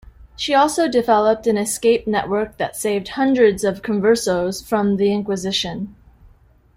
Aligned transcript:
She 0.35 0.55
also 0.55 0.87
developed 0.87 1.45
an 1.45 1.59
escape 1.59 2.07
network 2.07 2.57
that 2.57 2.75
saved 2.75 3.09
hundreds 3.09 3.63
of 3.63 3.83
Conversos 3.83 4.65
from 4.65 4.97
the 4.97 5.13
Inquisition. 5.13 5.93